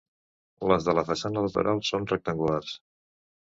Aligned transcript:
Les 0.71 0.87
de 0.87 0.95
la 1.01 1.03
façana 1.11 1.45
lateral 1.49 1.85
són 1.93 2.11
rectangulars. 2.15 2.77